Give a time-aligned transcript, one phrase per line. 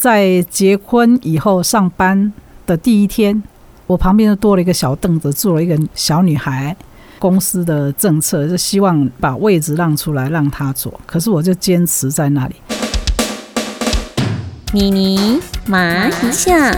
[0.00, 2.32] 在结婚以后上班
[2.66, 3.40] 的第一天，
[3.86, 6.76] 我旁边就多了一个小凳子，坐了一个小女孩。
[7.20, 12.56] 公司的政策是希望把位置让出来让她坐，可是我就坚持在那里。
[14.72, 16.72] 妮妮麻一下，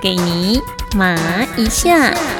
[0.00, 0.58] 给你
[0.96, 1.14] 麻
[1.54, 2.37] 一下。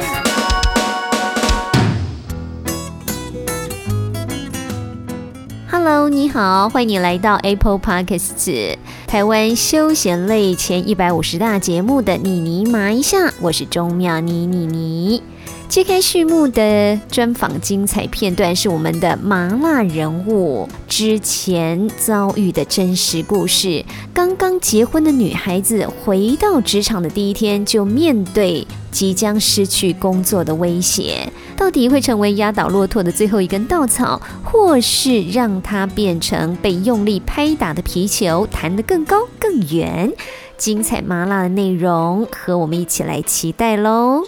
[6.10, 15.22] 你好，欢迎你来到 Apple Podcast 台湾休闲类前一百五十大节目的妮妮麻一下，我是钟妙妮妮妮。
[15.68, 23.84] 揭开序幕的专访精彩片段是我们的麻辣人物之前遭遇的真实故事。
[24.14, 40.10] 刚刚结婚的女孩子回到职场的第一天，就面对即将失去工作的威胁，到底会成为压倒骆驼的最后一根稻草，或是让她变成被用力拍打的皮球，弹得更高更远？
[40.56, 44.22] 精彩麻辣的内容，和我们一起来期待喽！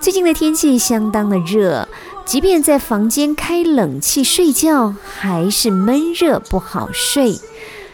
[0.00, 1.88] 最近的天气相当的热，
[2.24, 7.38] 即便在房间开冷气睡觉，还是闷热不好睡。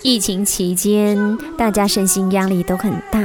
[0.02, 3.20] 疫情期间，大家身心压力都很大。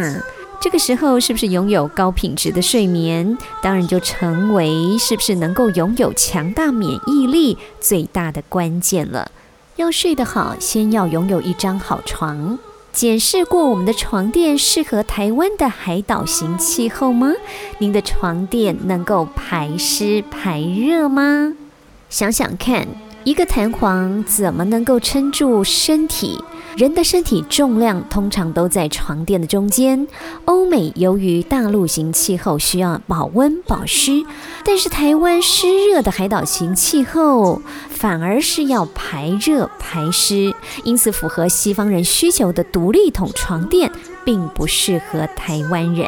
[0.59, 9.31] 这个时候，是不是拥有高品质的睡眠，当然就成为是不是能够拥有强大免疫力最大的关键了。
[9.75, 12.57] 要睡得好，先要拥有一张好床。
[12.97, 17.31] 检视过我们的床垫适合台湾的海岛型气候吗？
[17.77, 21.53] 您的床垫能够排湿排热吗？
[22.09, 22.87] 想想看，
[23.23, 26.39] 一个弹簧怎么能够撑住身体？
[26.77, 30.07] 人的身体重量通常都在床垫的中间。
[30.45, 34.23] 欧美由于大陆型气候需要保温保湿，
[34.63, 43.91] 但是台湾湿热的海岛型气候反而是要排热排湿，因此符合西方人需求的独立桶床垫
[44.23, 46.07] 并不适合台湾人。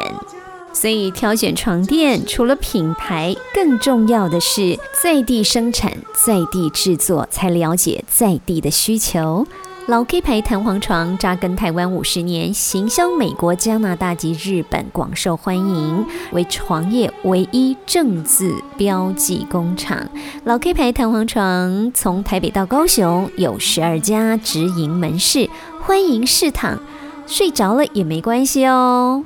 [0.72, 5.92] 所以挑选床垫，除了品牌，更重要的是在地生产、
[6.24, 9.48] 在地制作，才了解在地的需求。
[9.90, 20.08] 老 K 牌弹簧床扎根台湾五十年，行销美国、加拿大及日本，广受欢迎，为床业唯一正字标记工厂。
[20.44, 25.50] 老 K 牌弹簧床从台北到高雄有十二家直营门市，
[25.80, 26.78] 欢迎试躺，
[27.26, 29.24] 睡着了也没关系哦。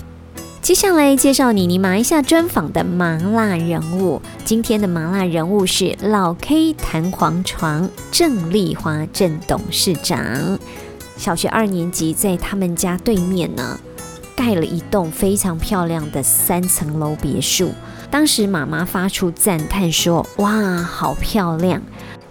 [0.65, 4.23] 接下来介绍妮妮麻一下专访的麻辣人物。
[4.47, 10.59] 今天的麻辣人物是老 K 弹簧床郑丽华郑董事长。
[11.19, 13.79] 小学二年级，在他们家对面呢，
[14.35, 17.71] 盖了一栋非常漂亮的三层楼别墅。
[18.11, 21.83] 当时妈妈发出赞叹说：“哇，好漂亮！”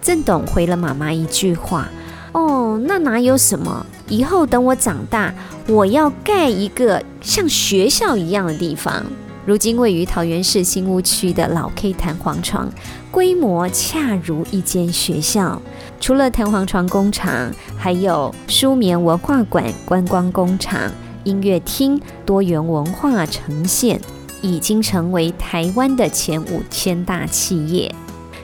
[0.01, 1.87] 郑董回了妈妈一句话
[2.33, 3.85] ：“哦，那哪有什么？
[4.13, 5.33] 以后等我长大。”
[5.67, 9.01] 我要盖一个像学校一样的地方。
[9.45, 12.69] 如今位于桃园市新屋区的老 K 弹簧床，
[13.09, 15.61] 规模恰如一间学校。
[16.01, 20.91] 除了弹簧床工厂，还有舒眠文化馆、观光工厂、
[21.23, 24.01] 音乐厅，多元文化呈现，
[24.41, 27.93] 已经成为台湾的前五千大企业。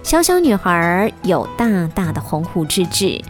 [0.03, 3.22] 小小女孩有大大的鸿鹄之志。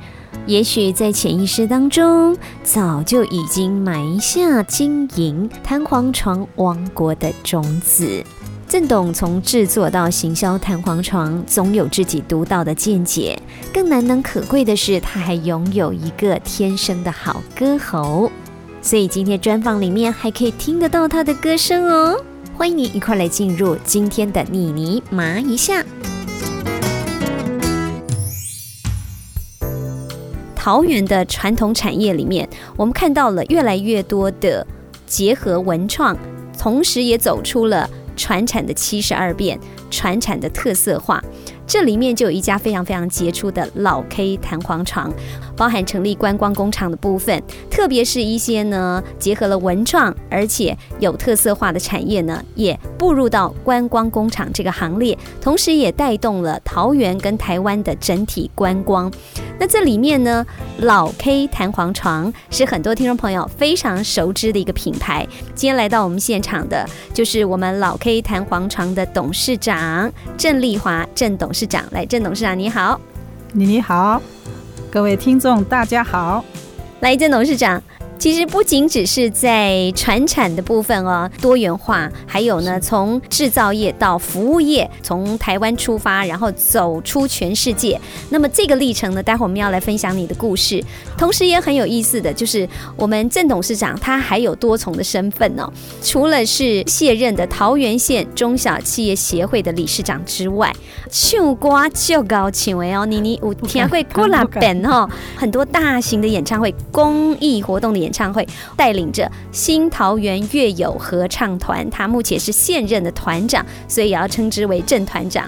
[0.46, 8.24] 也许在潜意识当中，早就已经埋下经营弹簧床王国的种子。
[8.68, 13.40] 郑董从制作到行销弹簧床，总有自己独到的见解。
[13.74, 18.32] 更难能可贵的是，他还拥有一个天生的好歌喉。
[18.82, 22.24] 所以今天专访里面还可以听得到他的歌声哦。
[22.56, 25.84] 欢迎你一块来进入今天的妮妮麻一下。
[30.70, 32.48] 桃园的传统产业里面，
[32.78, 34.64] 我们看到了越来越多的
[35.08, 36.16] 结合文创，
[36.60, 39.60] 同时也走出了传产的七十二变，
[39.90, 41.24] 传产的特色化。
[41.70, 45.14] 这里面就有一家非常非常杰出的老 K 弹簧床，
[45.56, 59.12] 包含成立观光工厂的部分，特别是一些呢结合了文创而且有特色化的产业呢，也步入到观光工厂这个行列，同时也带动了桃园跟台湾的整体观光。
[59.60, 60.44] 那这里面呢，
[60.80, 65.28] 老 K 弹簧床是很多听众朋友非常熟知的一个品牌。
[65.54, 71.59] 今天来到我们现场的就是我们老 K 弹簧床的董事长郑丽华郑董事。
[71.60, 72.98] 市长来，郑董事长你好，
[73.52, 74.22] 你你好，
[74.90, 76.42] 各位听众大家好。
[77.02, 77.84] 来，郑董事长，
[78.20, 88.00] 其实不仅只是在传产的部分哦，多元化，还有呢，从制造业到服务业，从台湾出发，然后走出全世界。
[88.30, 90.84] 那么这个历程呢，待会我们要来分享你的故事。
[91.18, 92.68] 同时也很有意思的就是，
[92.98, 95.72] 我们郑董事长他还有多重的身份哦，
[96.04, 100.76] 除了是卸任的桃园县中小企业协会的理事长之外，
[101.10, 108.09] 唱歌就高请为哦，你你有听过 过来本哦，很多大型的演唱会、公益活动的演。
[108.10, 108.46] 演唱会
[108.76, 115.48] 带领着新桃园乐友合唱团，他目前是现任的团长，所以也要称之为正团长。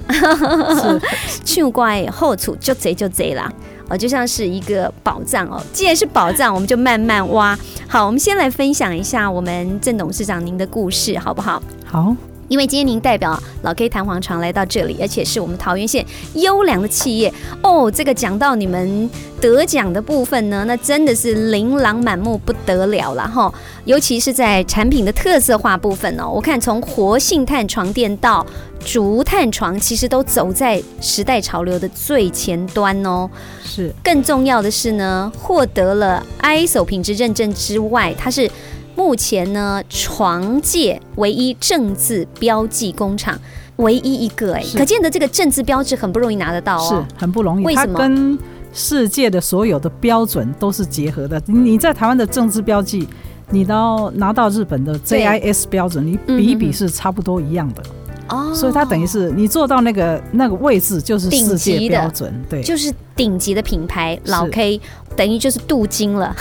[1.44, 3.52] 去怪后处就贼就贼啦，
[3.90, 5.60] 哦，就像是一个宝藏哦。
[5.74, 7.58] 既然是宝藏，我们就慢慢挖。
[7.88, 11.62] 好，我们先来分享一下我们郑董事长您的故事，好不好？
[11.86, 12.16] 好。
[12.52, 17.34] 因为今天您代表老 K 弹簧床来到这里，而且是我们桃园县优良的企业
[17.64, 17.90] 哦。
[17.90, 19.10] 这个讲到你们
[19.40, 23.54] 得奖的部分呢，那真的是琳琅满目不得了了哈。
[23.86, 28.46] 尤其是在产品的特色化部分哦，我看从活性炭床垫到
[28.84, 33.30] 竹炭床，其实都走在时代潮流的最前端哦。
[33.64, 38.52] 是，更重要的是呢，获得了 ISO 品质认证之外，它是。
[38.96, 43.40] 目前呢，床界唯一正字标记工厂，
[43.78, 47.66] 唯一一个哎，可见的这个正字标志很不容易拿得到哦，是很不容易。
[47.66, 47.98] 为什么？
[47.98, 48.38] 跟
[48.74, 51.42] 世界的所有的标准都是结合的。
[51.46, 53.08] 你在台湾的政治标记，
[53.50, 57.84] 你到拿到日本的 JIS 标准，你比一比是差不多一样的。
[58.32, 64.80] 哦，所以它等于是你做到那个那个位置，就是世界标准，对，就是顶级的品牌老 K，
[65.16, 66.34] 等于就是镀金了。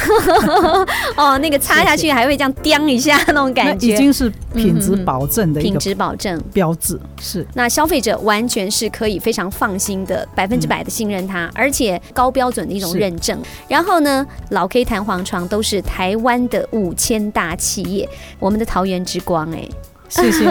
[1.17, 6.99] 哦，那个擦下去还会这样叮一下那种感觉，已经是品质保证的品质保证标志。
[7.21, 13.37] 是，那消费者完全是可以非常放心的，百分之百的信任它，而且高标准的一种认证。
[13.69, 18.09] 然后呢，老 K 弹簧床都是台湾的五千大企业，
[18.39, 19.69] 我们的桃园之光哎。
[20.11, 20.45] 谢谢。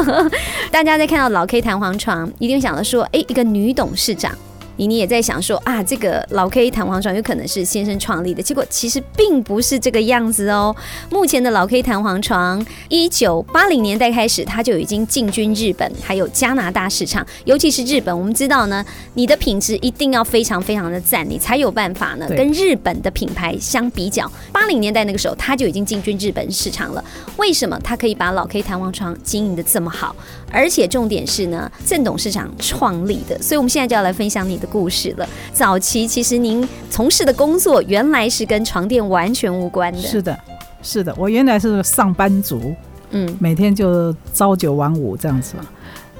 [0.72, 4.32] 大家在看到老 K 弹簧床，一定想到说，哎，一个女董事长。
[4.76, 10.74] 妮妮也在想说啊，这个老 K 弹簧床有可能是先生创立的，结果其实并不是这个样子哦。
[11.10, 18.16] 目前的老 K 弹簧床，一九八零年代开始，它就已经进军日本，还有加拿大市场，尤其是日本。
[18.16, 18.84] 我们知道呢，
[19.14, 24.30] 你的品质一定要非常非常的赞，你才有办法呢跟日本的品牌相比较。
[24.52, 27.02] 八零年代那个时候，它就已经进军日本市场了。
[27.38, 30.14] 为什么它可以把老 K 弹簧床经营的这么好？
[30.52, 33.40] 而且重点是呢，郑董事长创立的。
[33.40, 34.65] 所以我们现在就要来分享你的。
[34.66, 35.28] 故事了。
[35.52, 39.98] 早期其实您从事的工作原来是跟床垫完全无关的。
[40.00, 40.38] 是的，
[40.82, 42.74] 是的，我原来是上班族，
[43.10, 45.54] 嗯，每天就朝九晚五这样子。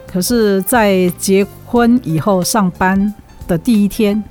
[0.06, 3.12] 可是，在结婚以后上班
[3.46, 4.22] 的第一天，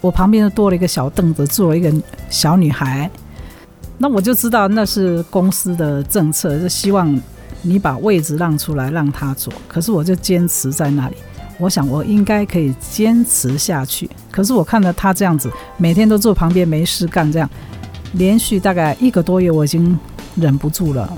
[0.00, 1.92] 我旁边就多了一个小凳子，坐了一个
[2.30, 3.10] 小女孩。
[3.98, 7.18] 那我就知道那是公司的政策，是希望
[7.62, 9.52] 你把位置让出来让她坐。
[9.66, 11.16] 可是我就坚持在那里。
[11.58, 17.48] 我想我应该可以坚持下去，可是我看到他这样子，每天都坐旁边没事干，这样
[18.12, 19.98] 连续大概一个多月，我已经
[20.34, 21.10] 忍不住了，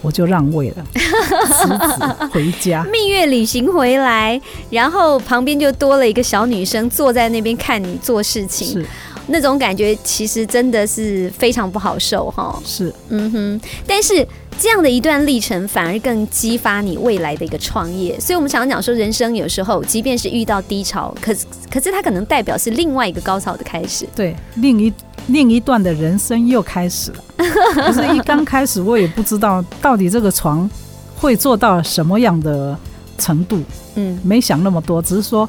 [0.00, 4.40] 我就让位了，辞职回家， 蜜月旅行回来，
[4.70, 8.86] 然后旁边就多了一个小女生坐在那边看你做事情，是
[9.30, 12.60] 那种感觉，其实真的是非常不好受哈。
[12.64, 14.26] 是，嗯哼，但是。
[14.58, 18.20] 这样的一段历程，反而更激发你未来的一个创业。
[18.20, 24.06] 所以，我们常常讲说，人生有时候，即便是遇到低潮，可是，可是它可能代表是另外一个高潮的开始。
[24.14, 24.92] 对，另一
[25.28, 27.24] 另一段的人生又开始了。
[27.72, 30.68] 可是，一刚开始，我也不知道到底这个床
[31.16, 32.76] 会做到什么样的
[33.16, 33.62] 程度。
[33.94, 35.48] 嗯，没想那么多，只是说，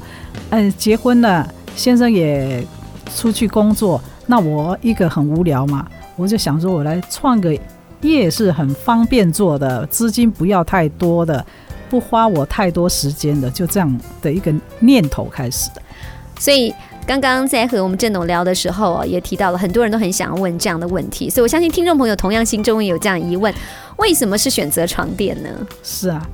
[0.51, 2.65] 嗯，结婚了，先生也
[3.15, 7.57] 出去工作，那我一个很无聊嘛，我就想说，我来创个。
[8.03, 11.45] 业是很方便做的，资金不要太多的，
[11.87, 15.81] 不花我太多时间的，就这样的一个念头开始的。
[16.39, 16.73] 所以
[17.05, 23.53] 刚刚在和我们郑董聊的时候，也提到了很多人都很想要问这样的问题，所以我相信听众朋友同样心中也有这样疑问：
[23.97, 25.49] 为什么是选择床垫呢？
[25.83, 26.27] 是啊，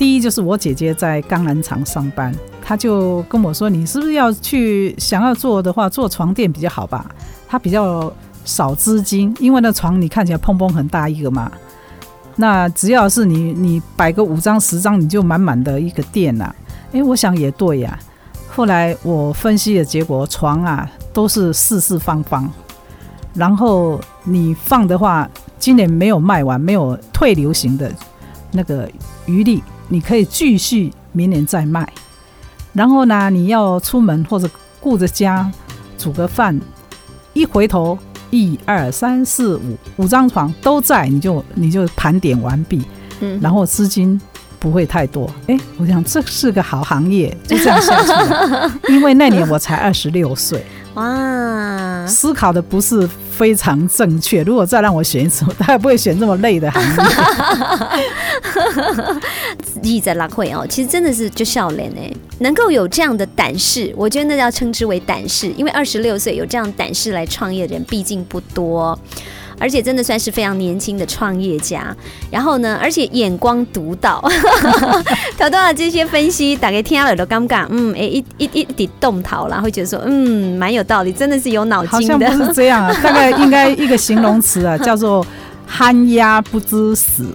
[0.00, 7.04] 第一就是我姐姐在钢缆厂上班，她就跟我说：“你是不是要去想要做的话，做床垫比较好吧？”
[7.46, 8.10] 她比较。
[8.42, 11.52] 少资金，因为那床你看起来砰砰很大一个嘛，
[12.36, 16.52] 那只要是你你摆个五张十张，你就满满的一个店呐。
[16.92, 17.96] 哎，我想也对呀。
[18.48, 22.48] 后来我分析的结果，床啊都是四四方方，
[23.34, 25.28] 然后你放的话，
[25.58, 27.92] 今年没有卖完，没有退流行的
[28.52, 28.90] 那个
[29.26, 31.86] 余力，你可以继续明年再卖。
[32.72, 34.48] 然后呢，你要出门或者
[34.80, 35.52] 顾着家
[35.98, 36.58] 煮个饭，
[37.34, 37.98] 一回头。
[38.32, 42.80] 一二三四五五张床都在，你就你就盘点完毕，
[43.18, 44.20] 嗯，然后资金
[44.60, 45.28] 不会太多。
[45.48, 48.72] 哎，我想这是个好行业，就这样下去了。
[48.88, 53.00] 因为那年我才二十六岁，哇，思考的不是
[53.40, 54.42] 非常正确。
[54.42, 56.90] 如果再让我选一次，我大概不会选这么累的行业。
[59.82, 68.98] 立在拉会哦，其实真的是就笑脸哎，能够有这样的胆识，我觉得那要称之为胆识，因为二十六岁有这样胆识来创业的人毕竟不多。
[69.60, 71.94] 而且真的算是非常年轻的创业家，
[72.30, 74.20] 然后呢，而且眼光独到，
[75.38, 82.14] 头到了这些分析，打给听耳朵尴尬，嗯，哎，一一一点动头啦，会觉得说，嗯，蛮有道理，真的是有脑筋的。
[82.14, 85.24] 好像不是这样啊，大概应该一个形容词啊，叫做
[85.66, 87.26] 憨鸭不知死。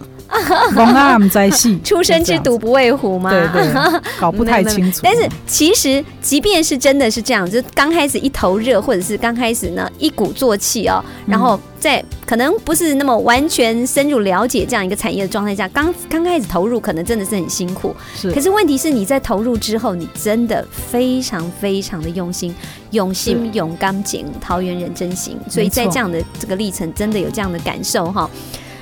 [0.74, 3.30] 龙啊，唔在戏， 出生之犊不畏虎吗？
[3.30, 5.02] 对对，搞不太清楚。
[5.04, 17.96] 但是其实，即便是真的是这样，就刚开始一头热，或者是刚开始呢一鼓作气哦，然后在可能不是那么完全深入了解这样一个产业的状态下，刚刚开始投入，可能真的是很辛苦。
[18.16, 18.32] 是。
[18.32, 22.54] 可是问题是，你在投入之后，你真的非常非常的用心，
[22.92, 25.38] 用心勇敢景，桃园人真心。
[25.50, 28.30] 所以在这样的这个历程，真的有这样的感受哈。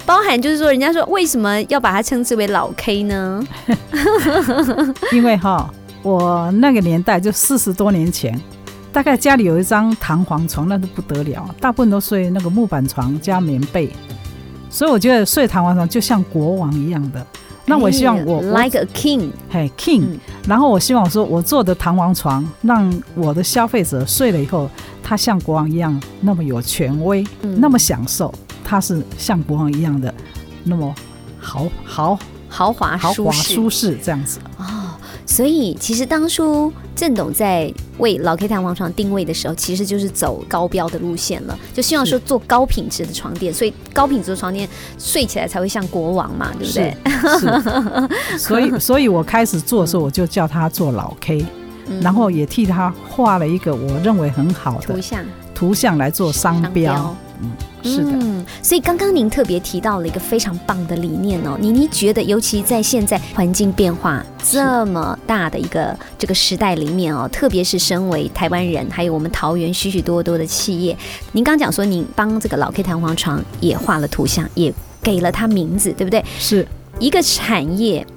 [0.06, 3.44] 包含就是说，人家说为什么要把它称之为老 K 呢？
[5.12, 5.70] 因为哈，
[6.02, 8.40] 我那个年代就四十多年前，
[8.92, 13.90] 大概家里有一张弹簧床，那都不得了，大部分都睡那个木板床加棉被，
[14.70, 17.26] 所以我觉得睡弹簧床就像国王一样的。
[17.66, 20.04] 那我希望我 like a king，嘿 king，
[20.46, 24.70] 然后我希望说我做的弹簧床，让我的消费者睡了以后，
[25.02, 28.34] 他像国王一样那么有权威，那么享受。
[28.64, 30.14] 它是像国王一样的，
[30.64, 30.94] 那么
[31.40, 32.18] 豪豪
[32.50, 34.66] 豪华豪华舒适这样子哦。
[35.26, 44.68] 所以其实当初郑董在为老 K 弹簧床定位的时候，其实就是走高标的路线了，就希望说做高品质的床垫，所以高品质的床垫
[45.00, 46.96] 睡起来才会像国王嘛，对不对？
[47.40, 48.38] 是。
[48.38, 51.44] 所以，所以我开始做的时候，我就叫他做老 K，
[52.02, 57.16] 然后也替他画了一个我认为很好的图像图像来做商标。
[57.42, 57.52] 嗯。
[57.86, 70.98] 是的，嗯，所以刚刚您特别提到了一个非常棒的理念哦，妮妮觉得，尤其在现在环境变化这么大的一个这个时代里面哦，特别是身为台湾人，还有我们桃园许许多多的企业，
[71.34, 76.24] 您刚讲说，您帮这个老 K 弹簧床也画了图像，也给了它名字，对不对？
[76.40, 76.66] 是
[77.00, 78.08] 一个产业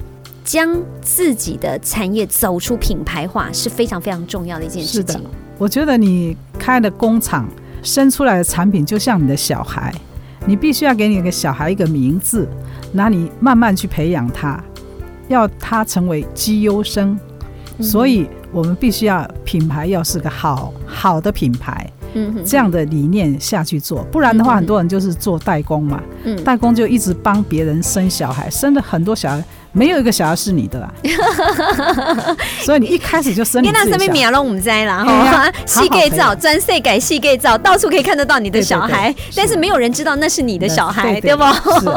[0.45, 5.21] 将自己的产业走出品牌化是非常非常重要的一件事情。
[5.57, 7.47] 我觉得你开的工厂。
[7.83, 9.93] 生出来的产品就像你的小孩，
[10.45, 12.45] 你必须要给你一个小孩一个名字，
[12.91, 14.61] 那你慢慢去培养他，
[15.29, 17.17] 要他成为绩优生。
[17.79, 29.41] 所以我们必须要品牌要是个好好的品牌，嗯，这样的理念下去做，不然的话，很多人就是做代工嘛，嗯，代工就一直帮别人生小孩，生了很多小孩。
[29.77, 30.91] 没有一个小孩是你的啦，
[32.65, 33.61] 所以你一开始就生。
[33.63, 41.43] 你那身边米亚龙我们在啦，哈，细盖照专设改细盖照，到处可以看得到你的小孩，但是没有人知道那是你的小孩，对不？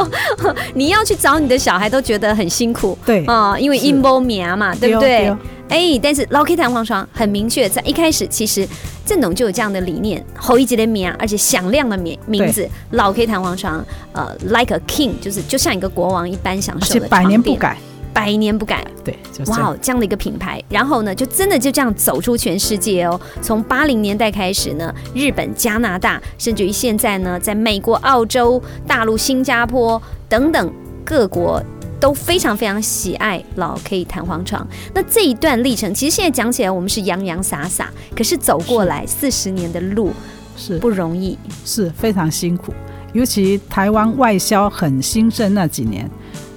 [0.75, 5.35] 你要去找你的小孩都觉得很辛苦，对啊，因为音波米嘛，对不对？
[5.71, 8.69] 哎，但是老 K 弹簧床很明确，在一开始其实
[9.07, 17.79] 郑董就有这样的理念，后一级的名，而且响亮的名名字，老 K 弹簧床，呃，like a king，就是就像一个国王一般享受的百年不改，
[18.13, 23.21] 百年不改，对，哇，这样的一个品牌，然后呢，就真的就这样走出全世界哦。
[23.41, 30.73] 从八零年代开始呢，日本、加拿大，甚至于现在呢，在美国、澳洲、大陆、新加坡等等
[31.05, 31.63] 各国。
[32.01, 34.67] 都非常非常喜爱老 K 弹簧床。
[34.95, 40.13] 那这一段历程，其实现在讲起来，我们是洋洋洒洒，可是走过来四十年的路
[40.57, 42.73] 是不容易，是非常辛苦。
[43.13, 46.09] 尤其台湾外销很兴盛那几年，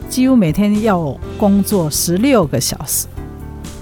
[0.08, 3.08] 几乎每天要工作十六个小时，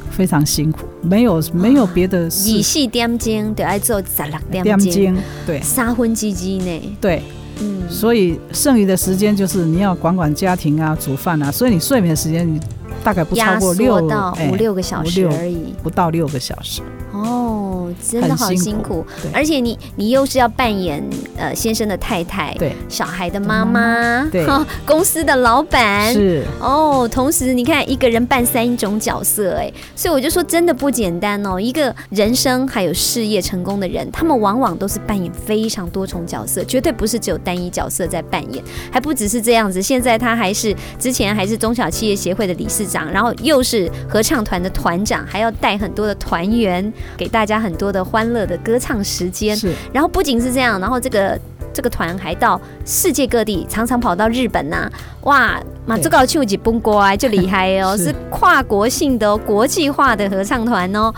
[0.10, 0.88] 非常辛苦。
[1.02, 7.22] 没有没有别的，以四点钟就爱做十六点钟，对，三分之一呢，对。
[7.62, 12.60] 嗯，所以剩余的时间就是你要管管家庭啊，煮饭啊，所以你睡眠时间你
[13.04, 16.82] 大概不超过六到五六个小时而已，不到六个小时。
[17.12, 17.61] 哦，
[18.02, 21.04] 真的好辛苦，而且你你又是要扮演
[21.38, 24.46] 呃先生的太太，对，小孩的妈妈，对，
[24.86, 31.60] 公司的老板是哦，同时你看一个人扮三种角色，哎，所以我就说真的不简单哦。
[31.60, 39.82] 一个人生还有事业成功的人，他们往往都是扮演非常多重角色，绝对不是只有单一角色在扮演，还不只是这样子。
[39.82, 46.92] 现在他还是之前还是中小企业协会的理事长，然后又是合唱团的团长，还要带很多的团员。
[47.18, 49.74] 给大家很多的欢乐的歌唱时间，是。
[49.92, 51.40] 然后不仅是这样，然后这个
[51.74, 54.88] 这个团还到世界各地，常常跑到日本呐、
[55.22, 61.12] 哇，马对这个秋几崩过就厉害哦， 是是跨国性的、哦、国际化的合唱团哦，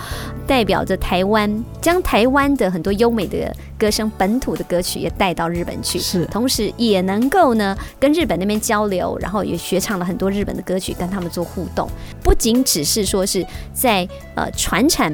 [0.47, 5.99] 代表着台湾，将台湾的很多优美的歌声、本土的歌曲也带到日本去。
[5.99, 11.89] 是同时也能够呢跟日本那边交流，然后也学唱了很多日本的歌曲，跟他们做互动。
[12.23, 15.13] 不仅只是说是在呃传产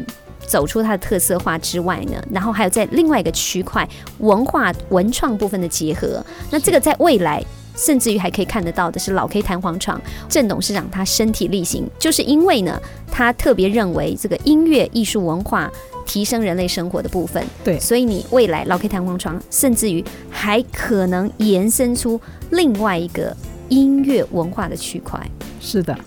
[0.50, 3.88] 走出它的特色化之外呢，然后还有在另外一个区块
[4.18, 6.26] 文化文创部分的结合。
[6.50, 7.42] 那这个在未来。
[7.76, 12.78] 甚至于还可以看得到的是老 K 弹簧床郑董事长他身体力行，就是因为呢，
[13.10, 15.72] 他特别认为这个音乐艺术文化
[16.06, 23.34] 提升人类生活的部分，对所以你未来老 K 弹簧床，甚至于还可能延伸出另外一个
[23.70, 25.18] 音乐文化的区块。
[25.62, 25.98] 是的，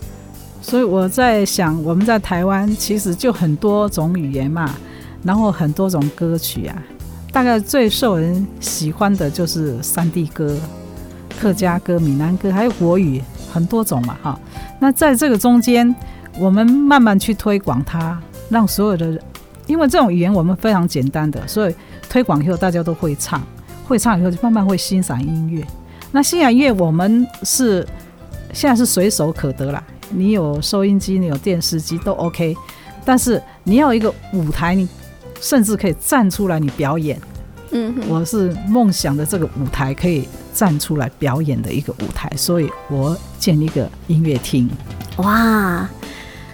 [0.63, 4.73] 所以我在想，我们在台湾其实就很多种语言嘛，
[5.21, 6.83] 然后很多种歌曲啊，
[7.33, 10.57] 大概最受人喜欢的就是山地歌、
[11.39, 14.39] 客家歌、闽南歌，还有国语，很多种嘛哈。
[14.79, 15.93] 那在这个中间，
[16.39, 18.17] 我们慢慢去推广它，
[18.49, 19.19] 让所有的人，
[19.67, 21.75] 因为这种语言我们非常简单的，所以
[22.09, 23.43] 推广以后大家都会唱，
[23.85, 25.61] 会唱以后就慢慢会欣赏音乐。
[26.13, 27.85] 那欣赏音乐我们是
[28.53, 29.83] 现在是随手可得啦，
[30.15, 32.55] 你有收音机，你有电视机都 OK，
[33.03, 34.87] 但是你要一个舞台，你
[35.41, 37.19] 甚至可以站出来你表演。
[37.71, 44.69] 嗯，我是梦想的这个舞台可以站出来表演的一个舞台，所以我建一个音乐厅，
[45.17, 45.89] 哇，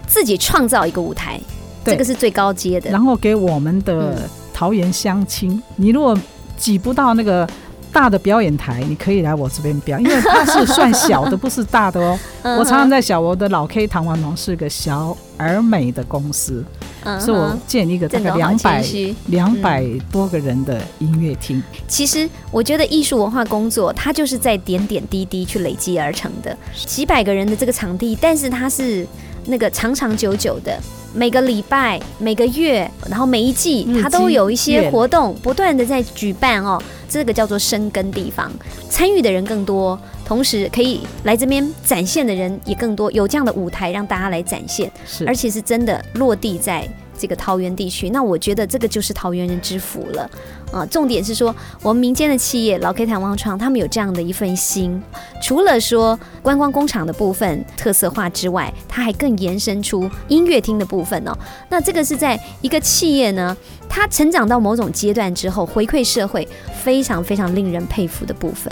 [0.07, 1.39] 自己创造一个舞台，
[1.83, 2.89] 这个是最高阶的。
[2.89, 6.17] 然后给我们的嗯桃园乡亲，你如果
[6.57, 7.47] 挤不到那个。
[7.91, 12.17] 大的表演台，你可以来我这边表演，因为它是算小的， 不是大的哦。
[12.43, 16.63] 我常常在想，我的老 K 唐王龙是个小而美的公司，
[17.03, 18.83] 嗯哼所以我建一个大概郑董好两百。
[19.27, 21.61] 两百多个人的音乐厅。
[21.87, 26.55] 其实我觉得艺术文化工作，它就是在点点滴滴去累积而成的，
[26.85, 29.05] 几百个人的这个场地，但是它是
[29.49, 30.79] 那个长长久久的。
[31.11, 36.79] 每个礼拜、每个月，然后每一季它都有一些活动不断的在举办哦。
[37.09, 38.51] 这个叫做生根地方，
[38.91, 44.91] 参与的人更多，同时可以来这边展现的人也更多，有这样的舞台让大家来展现。
[45.25, 48.11] 而且是真的落地在这个桃园地区。
[48.11, 50.29] 那我觉得这个就是桃园人之福了
[50.71, 50.85] 啊！
[50.85, 55.01] 重点是说，我们民间的企业老 K 弹簧床，他们有这样的一份心，
[55.41, 61.37] 除了说观光工厂的部分特色化之外，它还更延伸出音乐厅的部分哦。
[61.69, 63.55] 那这个是在一个企业呢，
[63.87, 66.47] 它成长到某种阶段之后，回馈社会，
[66.83, 68.71] 非常非常令人佩服的部分。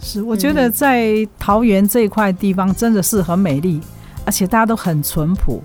[0.00, 3.80] 是，我觉得在桃园这一块地方真的是很美丽，
[4.24, 5.62] 而且大家都很淳朴。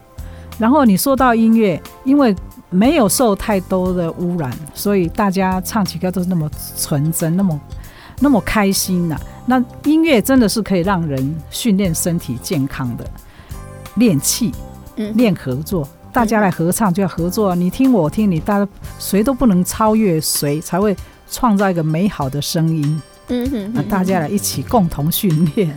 [0.60, 2.36] 然后你说到音乐，因为
[2.74, 7.62] 没有受太多的污染，所以大家唱起歌都是那么纯真，那么
[8.20, 13.10] 那么开心呐、那音乐真的是可以让人训练身体健康的，
[13.96, 14.52] 练气。
[14.96, 20.96] 嗯，练合作，大家来合唱就要合作，你听我听你，大家谁都不能超越谁，才会
[21.32, 23.02] 创造一个美好的声音。
[23.30, 25.76] 嗯哼那大家来一起共同训练。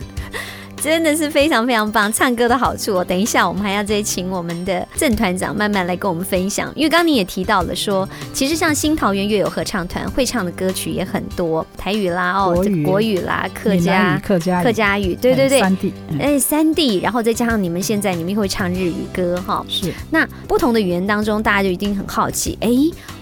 [0.87, 3.03] 真的是非常非常棒，唱歌的好处哦。
[3.03, 6.71] 等一下，我们还要再请我们的郑团长慢慢来跟我们分享。
[6.75, 19.65] 因为刚刚你也提到了说，其实像新桃园乐友合唱团会唱的歌曲也很多，台语啦、哦国语这个国语啦、客家、客家、客家语，对对对，三地、嗯哎，三地，然后再加上你们现在你们会唱日语歌哈。
[19.67, 22.69] 是那不同的语言当中，大家就一定很好奇，哎，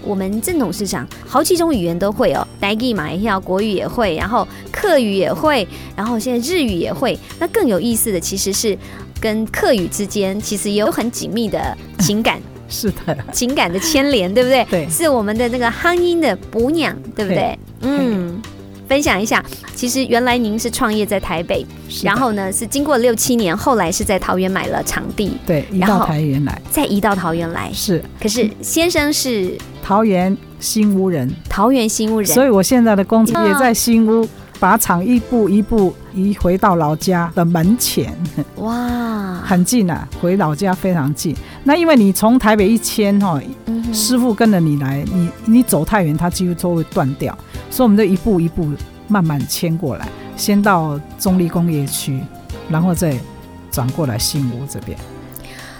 [0.02, 7.18] 我们郑董事长好几种语言都会哦，台语嘛也要，国语也会，然后客语也会，然后现在日语也会。
[7.38, 8.76] 那更有意思的其实是
[9.18, 12.38] 跟客语之间其实也有很紧密的情感
[12.68, 14.64] 是的，情感的牵连，对不对？
[14.68, 14.86] 对。
[14.90, 17.58] 是我们的那个夯音的补娘，对不对？
[17.80, 18.42] 嗯。
[18.88, 21.66] 分享一下，其实原来您是创业在台北，
[22.04, 27.68] 然后呢是经过六七年，后来是在桃园买了场地，对移到桃园来再移到桃园来。
[27.72, 28.00] 是。
[28.20, 29.56] 可是先生是？
[29.82, 34.28] 桃园新屋人，桃园新屋人，所以我现在的工作嗯也在新屋，
[34.60, 38.12] 把厂一步一步移回到老家的门前，
[38.56, 41.36] 哇，很近啊，回老家非常近。
[41.62, 47.36] 那因为你从台北一迁哈，嗯师傅跟着你来，你你走太远，它几乎都会断掉，
[47.70, 48.68] 所以我们就一步一步
[49.06, 52.20] 慢慢迁过来，先到中立工业区，
[52.70, 53.16] 然后再
[53.70, 54.98] 转过来新屋这边。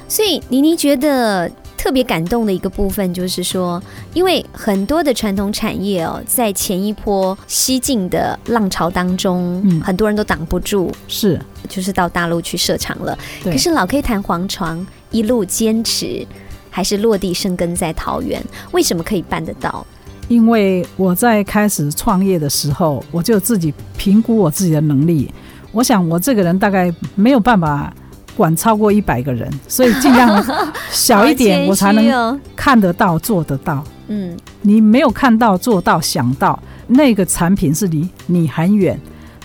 [0.06, 1.50] 所以妮妮觉得
[1.86, 3.80] 特别感动的一个部分，就是说，
[4.12, 13.16] 因为很多的传统产业哦，在前一波西进的浪潮当中，嗯很多人都挡不住，是，就是到大陆去设厂了。
[13.44, 16.26] 可是老 K 弹簧床一路坚持，
[16.70, 19.86] 还是落地生根在桃园，为什么可以办得到？
[20.26, 25.32] 因为我在开始创业的时候，我就自己评估我自己的能力。
[25.70, 27.94] 我想我这个人大概没有办法
[28.36, 30.44] 管超过一百个人，所以尽量
[30.92, 33.82] 小一点，我才能看得到、做得到。
[34.08, 38.96] 嗯，你没有看到、做到、想到那个产品是离你很远，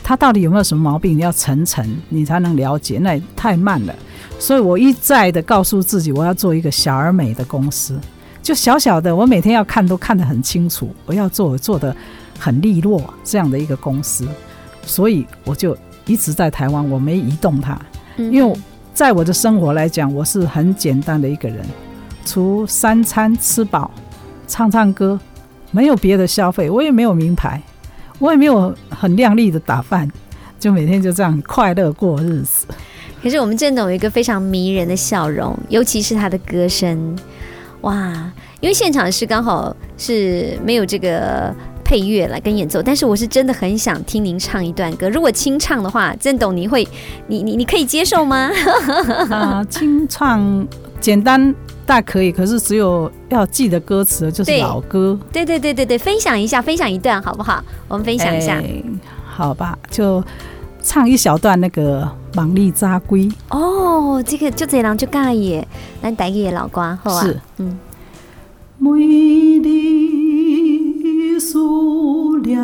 [0.04, 1.17] 它到底有没有什么毛病？
[1.17, 3.95] 你要层层，你才能了解，那太慢了。
[4.38, 7.99] 所以我一再的告诉自己，我要做一个小而美的公司。
[8.43, 10.89] 就小小的，我每天要看都看得很清楚。
[11.06, 11.95] 我要做做的
[12.38, 14.27] 很利落这样的一个公司，
[14.84, 17.80] 所以我就一直在台湾，我没移动它。
[18.17, 18.60] 因为
[18.93, 21.65] 在我的生活来讲，我是很简单的一个人，
[22.25, 23.89] 除三餐吃饱、
[24.47, 25.19] 唱唱歌，
[25.71, 27.62] 没有别的消费，我也没有名牌，
[28.19, 30.10] 我也没有很靓丽的打扮，
[30.60, 32.67] 就每天就这样快乐过日子。
[33.23, 37.17] 可是我们郑董有一个非常迷人的笑容，尤其是他的歌声。
[37.82, 41.56] 哇，因为现场是刚好是没有这个
[41.91, 45.10] 配乐来跟演奏，但是我是真的很想听您唱一段歌。
[45.10, 46.88] 如果清唱的话，郑董你会，
[47.27, 48.49] 你你你可以接受吗？
[49.30, 50.65] 啊，清唱
[51.01, 51.54] 简单
[51.86, 55.19] 大可以，可是只有要记得歌词，就是老歌。
[55.34, 57.62] 对对对对对，分享一下，分享一段好不好？
[57.89, 58.63] 我们分享一下，
[59.25, 60.23] 好吧，就
[60.82, 63.25] 唱一小段那个《忙里扎龟》。
[63.49, 65.62] 哦，这个就这样就介意。
[66.01, 67.21] 咱台语的老歌，好啊。
[67.21, 67.77] 是，嗯。
[68.77, 69.60] 每日
[71.41, 72.63] 苏联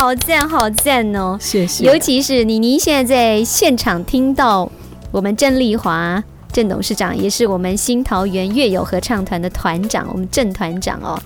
[0.00, 1.36] 好赞，好赞哦！
[1.38, 1.84] 谢谢。
[1.84, 4.66] 尤其是妮妮现在在现场听到
[5.10, 11.20] 我们郑丽华郑董事长，也是我们新桃园乐友合唱团的团长，我们郑团长哦。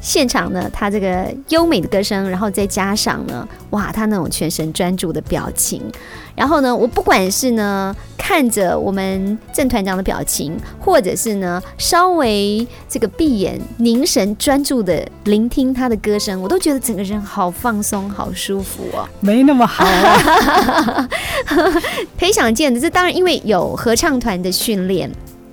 [0.00, 5.82] 现场呢，他这个优美的歌声，然后再加上呢，哇，他那种全神专注的表情，
[6.34, 19.06] 然后呢，我不管是呢看着我们郑团长的表情，或者是呢稍微这个闭眼凝神专注的聆听他的歌声，我都觉得整个人好放松、好舒服哦。
[19.20, 19.84] 没那么好，
[22.18, 25.10] 可以想见的，这当然因为有合唱团的训练。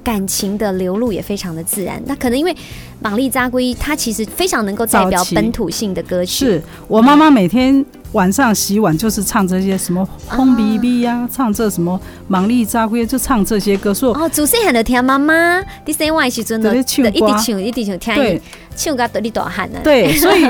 [0.07, 2.01] 感情的流露也非常的自然。
[2.05, 2.53] 那可能因为
[3.01, 6.45] 《玛丽扎龟》，它其实非常能够代表本土性的歌曲。
[6.45, 13.93] 是我妈妈每天晚上洗碗就是唱这些什么《红 BB》呀，唱这什么《玛丽扎龟》，就唱这些歌。
[13.93, 17.03] 说哦，祖先喊的听妈妈，第三晚时阵的一直
[17.37, 18.41] 唱，一直唱，听
[18.77, 19.79] 唱个得你大喊呢。
[19.83, 20.45] 对，所以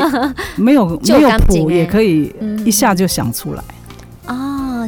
[0.55, 2.31] 没有 没有谱也可以
[2.63, 3.63] 一下就想出来。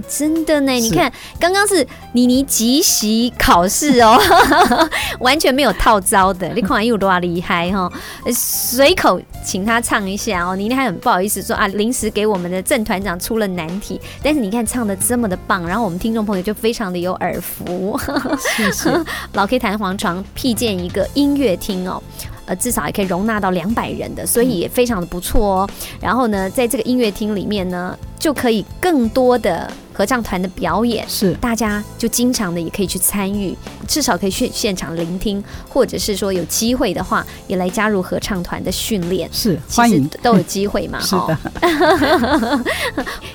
[0.01, 4.19] 真的呢，你看刚刚是妮妮即席考试哦，
[5.19, 7.91] 完全没有套招的，你看又多厉害哈！
[8.33, 17.99] 随口请他唱一下哦，妮妮还很不好意思说啊，临时给我们的郑团长出了难题，但是你看唱的这么的棒，然后我们听众朋友就非常的有耳福，
[18.39, 18.89] 谢谢。
[19.33, 22.01] 老 K 弹簧床辟建一个音乐厅哦。
[22.45, 25.69] 呃，至少也可以容纳到两百人的，所以也非常的不错哦。
[26.01, 31.33] 然后呢，在这个音乐厅里面呢，就可以更多的合唱团的表演，是。
[31.41, 33.53] 大家就经常的也可以去参与，
[33.85, 40.09] 至少可以去现场聆听，或者是说有机会的话，也来加入合唱团的训练，是欢迎。
[40.23, 41.37] 都有机会嘛， 是的，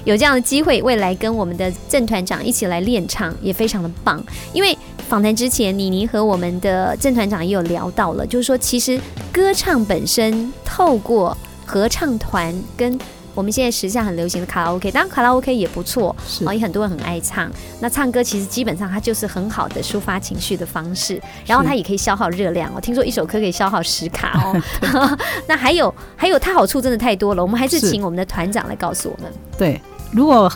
[0.05, 4.25] 有这样的机会，未来跟我们的郑团长一起来练唱也非常的棒，
[4.55, 4.75] 因为。
[5.07, 8.99] 访谈之前，妮妮和我们的郑团长也有聊到了，就是说，其实
[9.31, 12.99] 歌唱本身透过合唱团跟
[13.35, 17.51] 我们现在时下很流行的卡拉 OK，当然卡拉 OK 也不错，啊哦，也很多人很爱唱。
[17.81, 22.71] 那唱歌其实基本上它就是很好的抒发情绪的方式，然后它也可以消耗热量。
[22.75, 25.19] 我听说一首歌可以消耗十卡哦。
[25.49, 29.33] 那还有还有它好处真的太多了，我们还是是请我们的团长来告诉我们。
[29.59, 29.81] 对，
[30.13, 30.51] 如果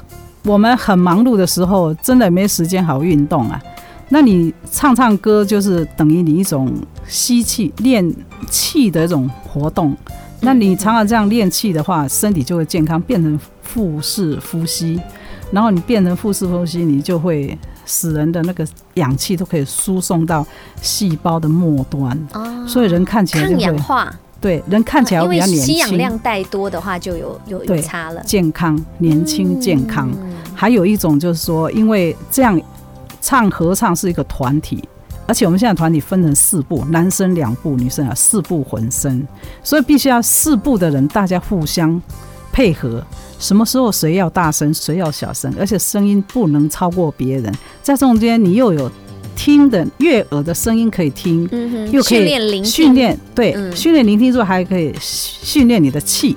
[0.45, 3.61] 我们很忙碌的时候，真的没时间好运动啊，
[4.09, 6.73] 那你唱唱歌就是等于你一种
[7.07, 8.15] 吸气练
[8.49, 9.97] 气的一种活动。
[10.41, 15.01] 那你常常这样练气的话，身体就会健康，变成腹式呼吸。
[15.51, 20.47] 然后你变成腹式呼吸，你就会使人的那个氧气都可以输送到
[20.83, 28.23] 细胞的末端，哦所以人看起来就抗氧化，对人看起来比较年吸氧、量带多的话就有有有差了。
[28.25, 30.11] 健康、年轻、健康。
[30.21, 32.61] 嗯还有一种就是说，因为这样
[33.21, 34.83] 唱合唱是一个团体，
[35.29, 39.25] 而且我们现在团体分成四部，男生两部，女生啊四部混声，
[39.63, 42.01] 所以必须要四部的人大家互相
[42.51, 43.05] 配合。
[43.39, 47.55] 什么时候谁要大声，谁要小声，而且声音不能超过别人。
[47.83, 48.91] 在中间你又有
[49.37, 56.35] 听的悦耳的声音可以听，嗯哼，又可以训练聆听训练对、嗯训练聆听之后，还可以训练你的气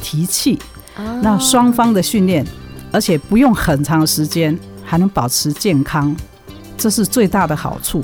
[0.00, 0.58] 提气。
[0.96, 2.46] 哦那双方的训练，
[2.92, 6.14] 而且不用很长时间，还能保持健康，
[6.76, 8.00] 这是最大的好处。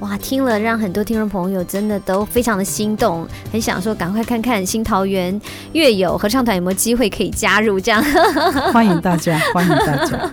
[0.00, 5.38] 哇，听了让很多听众朋友真的都非常的心动，很想说赶快看看新桃园
[5.72, 8.00] 乐友合唱团有没有机会可以加入这样。
[8.72, 10.30] 欢迎大家，欢迎大家。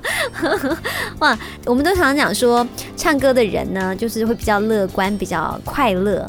[1.17, 6.23] 哇，我们都常常讲说，唱歌的人呢，就是会比较乐观，比较快乐。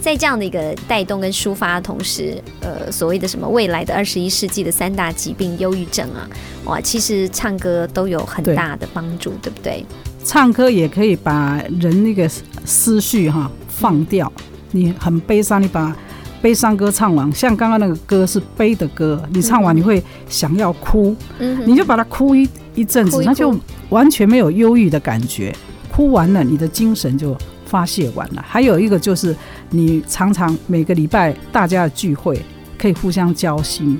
[0.00, 6.26] 在这样的一个带动跟抒发的同时，呃，所谓的什么未来的二十一世纪的三大疾病，忧郁症啊，
[6.64, 9.84] 哇，其实唱歌都有很大的帮助，对不对？
[10.24, 12.28] 唱歌也可以把人那个
[12.64, 14.30] 思绪哈放掉。
[14.72, 15.96] 你很悲伤，你把
[16.40, 23.54] 悲伤歌唱完，像刚刚那个歌是悲的歌，你唱完嗯你会想要哭，嗯你就把它哭一一阵子，那就
[23.88, 25.54] 完全没有忧郁的感觉。
[25.90, 28.44] 哭完了，你的精神就发泄完了。
[28.46, 29.34] 还有一个就是，
[29.70, 32.40] 你常常每个礼拜大家的聚会
[32.78, 33.98] 可以互相交心，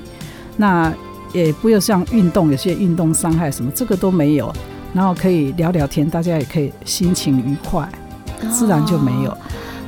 [0.55, 0.91] 那
[1.33, 4.51] 也不要像运动，有些运动伤害什么，这个都没有。
[4.93, 7.87] 然后可以聊聊天，大家也可以心情愉快，
[8.51, 9.37] 自然就没有哦。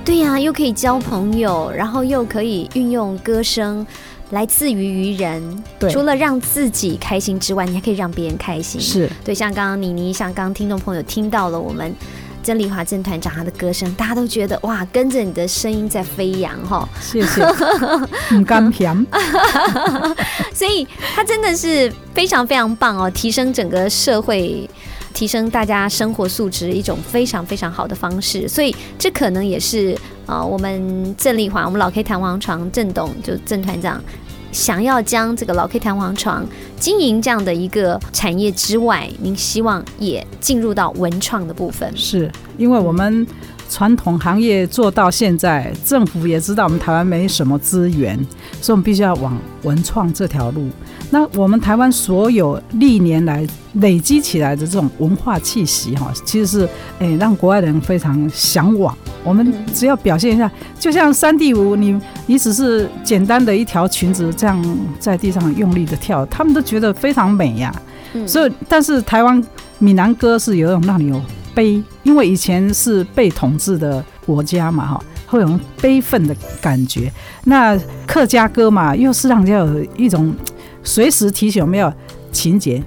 [0.05, 3.85] 对呀、又可以交朋友，然后又可以运用歌声
[4.31, 5.63] 来自娱于人。
[5.79, 8.81] 对除了让自己开心之外，你还可以让别人开心。
[8.81, 11.93] 是对，像刚刚妮妮，像刚刚听众朋友听到了我们
[12.43, 17.41] 曾丽华曾团长他的歌声，大家都觉得哇，跟着你的声音在飞扬哈，谢谢，
[18.27, 18.93] 很甘甜。
[20.53, 20.85] 所以
[21.15, 24.69] 他真的是非常非常棒哦，提升整个社会。
[25.13, 34.03] 提升大家生活素质一种非常非常好的方式，所以这可能也是呃我们郑丽华，我们老 K 弹簧床郑董就郑团长
[34.51, 36.45] 想要将这个老 K 弹簧床
[36.79, 41.91] 经营这样的一个产业之外，您希望也进入到文创的部分。
[41.95, 43.25] 是因为我们
[43.73, 48.15] 传统行业做到现在，政府也知道我们台湾没什么资源，
[48.61, 50.69] 所以我们必须要往文创这条路。
[51.09, 58.95] 那我们台湾所有历年来累积起来的这种文化气息，哈，其实是诶、让国外人非常向往。
[59.23, 64.63] 我们只要表现一下，就像山地舞，你你只是简单的一条裙子这样
[64.99, 67.73] 在地上用力的跳，他们都觉得非常美呀、
[68.27, 69.43] 所以，但是台湾
[69.79, 71.19] 闽南歌是有一种让你有
[71.53, 77.11] 悲，因为以前是被统治的国家嘛，哈，会有悲愤的感觉。
[77.45, 80.33] 那客家歌嘛，又是让人家有一种
[80.83, 81.93] 随时提醒我们要
[82.31, 82.83] 勤俭、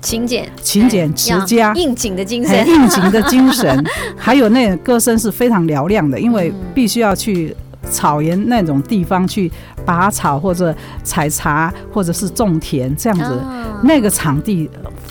[0.00, 1.72] 勤俭、勤俭持家。
[1.74, 2.66] 应景的精神。
[2.66, 3.84] 应景的精神，
[4.16, 7.54] 还有那个歌声是非常嘹亮的，因为嗯必须要去
[7.90, 9.50] 草原那种地方去
[9.84, 14.68] 拔草或者采茶或者是种田这样子，啊那个场地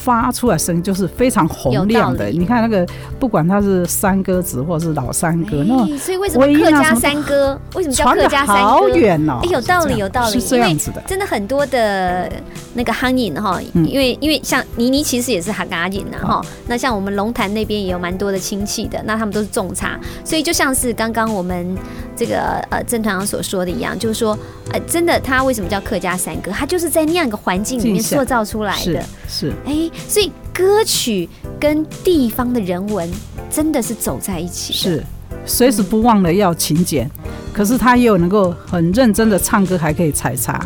[0.07, 2.29] 发出来声音就是非常洪亮的。
[2.29, 2.87] 你看那个，
[3.19, 8.87] 不管它是山歌子或是老山歌，那所以为什么客家山歌为什么叫客家山好歌？
[8.95, 9.39] 远哦。
[9.43, 11.01] 哎有道理有道理是这样子的。
[11.05, 12.31] 真的很多的
[12.73, 21.77] 那个夯饮哈，嗯因为因为像妮妮其实也是哈嘎饮呐哦哈，那像我们龙潭那边也有蛮多的亲戚的，那他们都是种茶，所以就像是刚刚我们
[22.15, 24.37] 这个呃郑团长所说的一样，就是说
[24.71, 31.27] 呃真的他为什么叫客家山歌，他就是在那样一个环境里面塑造出来的，是，哎，所以歌曲
[31.59, 33.09] 跟地方的人文
[33.49, 35.03] 真的是走在一起，是，
[35.45, 37.09] 随时不忘了要勤俭，
[37.53, 40.65] 可是他也有能够很认真的唱歌，还可以采茶，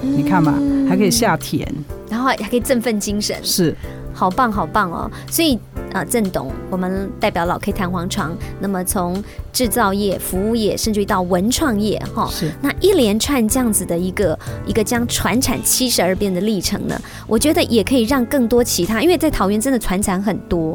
[0.00, 0.54] 你看嘛，
[0.88, 1.66] 还可以下田，
[2.08, 3.36] 然后还可以振奋精神。
[3.42, 3.76] 是。
[4.14, 5.10] 好棒，好棒哦！
[5.30, 5.58] 所以
[5.92, 12.50] 呃，郑董，我们代表老 K 弹簧床，那么从制造业、服务业，甚至于到文创业，哈，是。
[12.62, 20.74] 那一连串这样子的一个一个将传产七十二变的历程呢，我觉得也可以让更多其他，因为在桃园真的传产很多，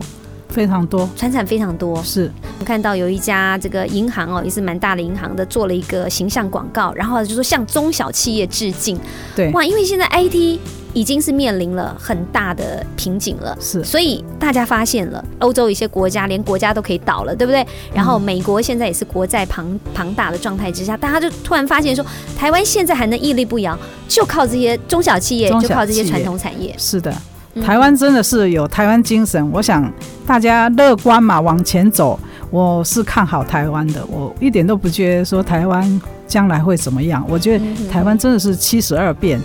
[0.49, 2.01] 非常多，传产非常多。
[2.03, 2.32] 是。
[2.60, 8.99] 我看到有一家这个银行哦，也是蛮大的银行的，做了一个形象广告，然后就说向中小企业致敬。
[9.36, 10.60] 对，哇，因为现在 IT
[10.97, 13.55] 已经是面临了很大的瓶颈了。
[13.62, 17.63] 是所以大家发现了，欧洲一些国家连国家都可以倒了，对不对？
[17.93, 22.03] 然后美国现在也是国债庞庞大的状态之下，大家就突然发现说，
[22.36, 26.73] 台湾现在还能屹立不摇，就靠这些中小企业，就靠这些传统产业。
[26.79, 27.13] 是的，
[27.53, 29.91] 嗯台湾真的是有台湾精神，我想
[30.25, 32.19] 大家乐观嘛，往前走。
[32.49, 37.26] 我是看好台湾的，我一点都不觉得说台湾将来会怎么样。
[37.28, 39.40] 我觉得嗯台湾真的是七十二变，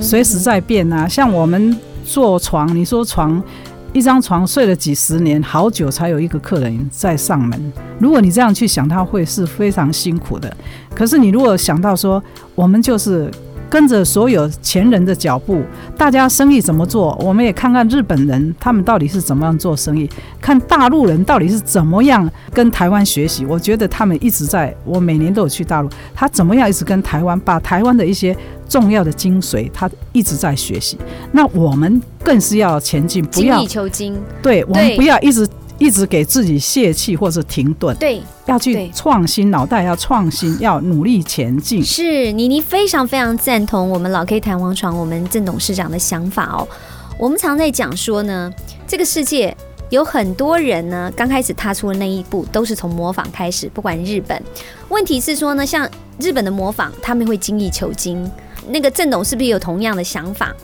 [0.00, 1.08] 随时在变啊。
[1.08, 3.42] 像我们坐床，你说床
[3.92, 7.72] 一张床睡了几十年，好久才有一个客人再上门。
[7.98, 10.54] 如果你这样去想，他会是非常辛苦的。
[10.94, 12.22] 可是你如果想到说，
[12.54, 13.30] 我们就是
[13.76, 15.60] 跟着所有前人的脚步，
[15.98, 20.08] 大家生意怎么做，我们也看看日本人他们到底是怎么样做生意，
[20.40, 23.44] 看大陆人到底是怎么样跟台湾学习。
[23.44, 28.34] 我觉得他们一直在，我每年都有去大陆，他怎么样一直跟台湾把台湾的一些
[28.66, 30.96] 重要的精髓，他一直在学习。
[31.32, 35.46] 那我们更是要前进，不要精益求精，对我们不要一直
[35.78, 41.84] 一直给自己泄气或者停顿，对，要去创新，脑袋要创新， 要努力前进。
[41.84, 46.66] 是妮妮非常非常赞同我们老 K 弹簧床我们郑董事长的想法哦。
[47.18, 48.52] 我们常在讲说呢，
[48.86, 49.54] 这个世界
[49.90, 54.42] 有很多人呢，刚开始踏出的那一步都是从模仿开始，不管日本。
[54.88, 58.30] 问题是说呢，像日本的模仿，他们会精益求精。
[58.68, 60.54] 那个郑董是不是有同样的想法？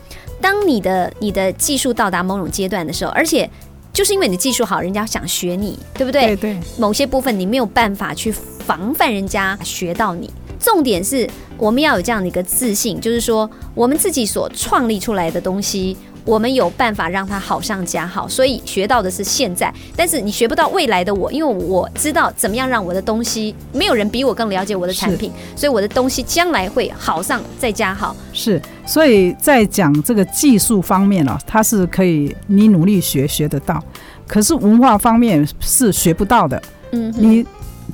[0.40, 3.48] 当你的你的技术到达某种阶段的时候，而且
[3.92, 6.34] 就是因为你的技术好，人家想学你，对不对？
[6.34, 10.30] 对对，某些部分你没有办法去防范人家学到你。
[10.58, 11.28] 重点是
[11.58, 18.28] 我们要有这样的一个自信，就是说我们自己所创立出来的东西，我们有办法让它好上加好。
[18.28, 28.14] 所以学到的是现在，但是你学不到未来的我，因为我知道怎么样让我的东西，没有人比我更了解我的产品，所以我的东西将来会好上再加好。
[28.32, 33.82] 是，所以在讲这个技术方面哦，它是可以你努力学学得到，
[34.26, 36.62] 可是文化方面是学不到的。
[36.92, 37.46] 嗯，你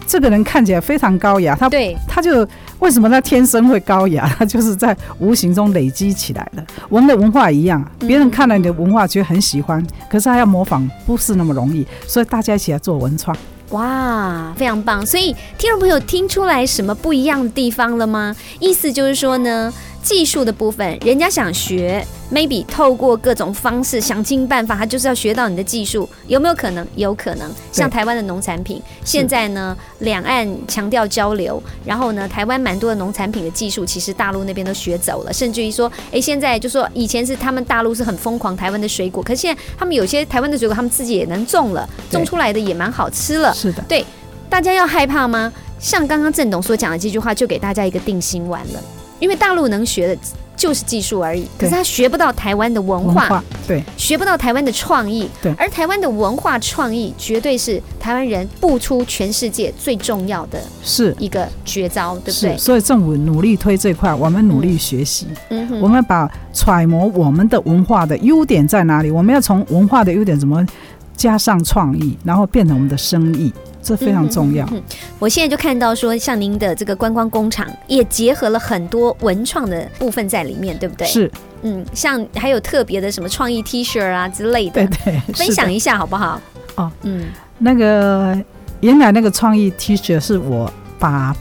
[0.09, 4.27] 这个人看起来非常高雅，他对，他就为什么他天生会高雅？
[4.38, 6.64] 他就是在无形中累积起来的。
[6.88, 13.37] 我们的文化一样，嗯别人看了你的文化觉得很喜欢，可是他要模仿不是那么容易，所以大家一起来做文创。
[13.71, 15.05] 哇，非常棒！
[15.05, 18.35] 所以听众朋友听出来什么不一样的地方了吗？
[18.61, 19.71] 意思就是说呢，
[20.09, 26.87] 技术的部分，人家想学，maybe 透过各种方式想尽办法，他就是要学到你的技术，有没有可能？
[26.97, 27.47] 有可能。
[27.71, 43.53] 像台湾的农产品，现在呢，两岸强调交流，然后呢，台湾蛮多的农产品的技术，其实大陆那边都学走了，甚至于说，诶，现在就说以前是他们大陆是很疯狂台湾的水果，可是现在他们有些台湾的水果，他们自己也能种了，种出来的也蛮好吃了。
[43.53, 44.03] 是的，对
[44.49, 45.53] 大家要害怕吗？
[45.79, 48.81] 像刚刚郑董所讲的这句话，就给大家一个定心丸了。
[49.18, 50.18] 因为大陆能学的
[50.57, 55.28] 就是技术而已，可是他学不到台湾的文化，文化对学不到台湾的创意。
[55.40, 61.14] 对而台湾的文化创意绝对是台湾人步出全世界最重要的是。
[61.18, 62.59] 一个绝招，对不是，对？
[62.59, 70.66] 所以政府努力推这块，我们努力学习，嗯哼我们把揣摩我们的文化的优点在哪里，我们要从文化的优点怎么
[71.16, 73.52] 加上创意，然后变成我们的生意，
[73.83, 74.69] 这非常重要。
[75.19, 81.31] 我现在就看到说，像您的这个观光工厂也结合了很多文创的部分在里面，对不对？，是，
[81.62, 86.41] 嗯，像还有特别的什么创意 T 恤啊之类的对，对，分享一下好不好？
[86.77, 88.37] 哦，嗯，那个
[88.81, 91.35] 原来那个创意 T 恤是我把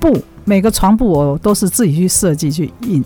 [0.00, 3.04] 布每个床布我都是自己去设计去印，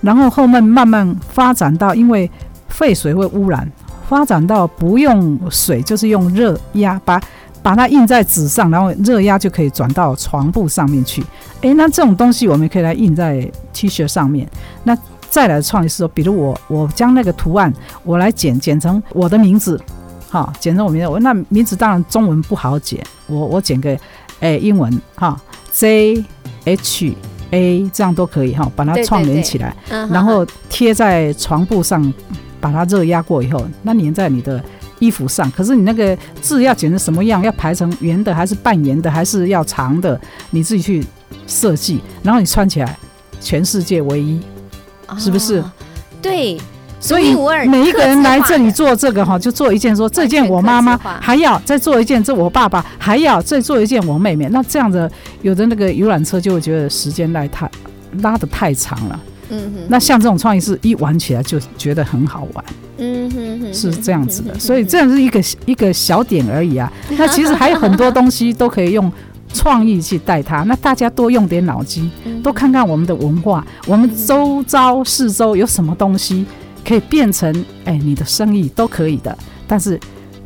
[0.00, 2.28] 然后后面慢慢发展到因为
[2.68, 3.70] 废水会污染，
[4.08, 7.20] 发展到不用水就是用热压把。
[7.62, 11.22] 把它印在纸上，然后热压就可以转到床布上面去。
[11.60, 14.48] 诶，那这种东西我们可以来印在 T 恤上面。
[14.82, 14.96] 那
[15.30, 17.72] 再来的创意是说，比如我我将那个图案
[18.04, 19.80] 我来剪剪成我的名字，
[20.28, 21.08] 哈，剪成我名字。
[21.08, 23.96] 我那名字当然中文不好剪，我我剪个
[24.40, 26.24] 诶英文哈，J
[26.64, 27.16] H
[27.52, 32.12] A 这样都可以哈，把它串联起来，嗯然后贴在床布上，
[32.60, 34.62] 把它热压过以后，那粘在你的
[35.02, 35.50] 衣服上。
[35.50, 40.18] 可是你那个字要剪成什么样，要排成圆的还是半圆的，还是要长的，
[40.50, 41.04] 你自己去
[41.46, 42.96] 设计，然后你穿起来，
[43.40, 44.40] 全世界唯一。
[45.18, 45.70] 是不是哦
[46.22, 46.58] 对，
[46.98, 47.34] 所以
[47.68, 54.48] 每一个人来这里做这个哈，就做一件说这件我妈妈还要再做一件，这我爸爸还要再做一件我妹妹。
[54.50, 55.10] 那这样子
[55.42, 57.70] 有的那个游览车就会觉得时间拉太
[58.22, 59.20] 拉的太长了。
[59.50, 62.64] 嗯哼，那像这种创意是一玩起来就觉得很好玩，
[63.02, 64.58] 嗯哼哼，是这样子的。
[64.58, 66.92] 所以这样是一个一个小点而已啊。
[67.18, 69.10] 那其实还有很多东西都可以用
[69.52, 70.62] 创意去带它。
[70.62, 76.46] 那大家多用点脑筋，嗯多看看我们的文化，我们周遭四周有什么东西
[76.86, 77.52] 可以变成
[77.84, 79.36] 哎你的生意都可以的。
[79.66, 79.98] 但是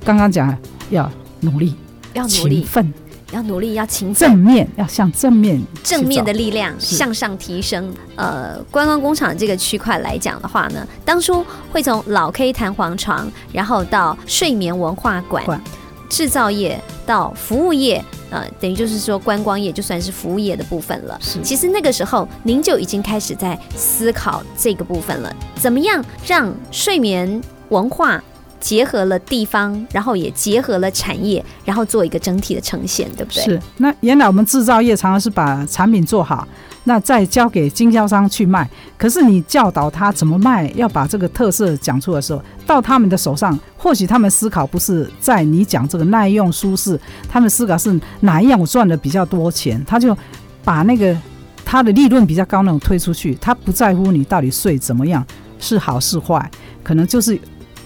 [0.04, 0.57] 刚刚讲
[0.90, 1.74] 要努力、
[2.14, 2.94] 要努力，勤奋、
[3.33, 4.39] 要努力，要勤奋正。
[4.39, 7.93] 面，要向正面正面的力量向上提升。
[8.14, 15.61] 呃，观光工厂这个区块来讲的话呢，当初会从老 K 弹簧床，然后到睡眠文化馆馆、
[16.09, 21.18] 制造业到服务业，呃，等于就是说观光业就算是服务业的部分了。
[21.20, 28.22] 是其实那个时候，您就已经开始在思考这个部分了，怎么样让睡眠文化
[28.61, 33.42] 结合了地方，然后也结合了产业，然后做一个整体的呈现，对不对？
[33.44, 36.46] 是，那原来我们制造业常常是把产品做好，
[36.84, 38.68] 那再交给经销商去卖。
[38.96, 46.98] 可是你教导他怎么卖，要把这个特色讲出来的时候，到他们的手上，或许他们思考不是在你讲这个耐用舒适，
[47.28, 50.16] 他们思考是哪一样我赚的比较多钱，他就
[50.64, 51.16] 把那个
[51.64, 55.24] 他的利润比较高那种推出去，他不在乎你到底税怎么样，
[55.59, 56.50] 是好是坏，
[56.82, 57.38] 可能就是。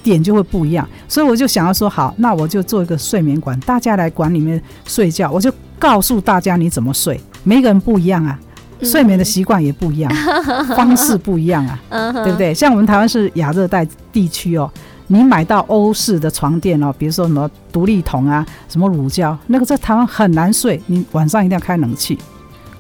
[0.03, 8.39] 点就会不一样，所以我就想要说，好，那我就做一个睡眠馆，大家来馆里面睡觉，我就告诉大家你怎么睡，每个人不一样啊，
[8.81, 8.89] 嗯。
[8.89, 10.11] 睡眠的习惯也不一样，
[10.75, 12.55] 方式不一样啊，嗯对不对？
[12.55, 14.71] 像我们台湾是亚热带地区哦，
[15.09, 22.19] 你买到欧式的床垫哦，比如说什么独立筒啊，什么乳胶，那个在台湾很难睡，你晚上一定要开冷气，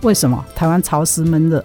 [0.03, 0.43] 为什么？
[0.55, 1.62] 台湾潮湿闷热，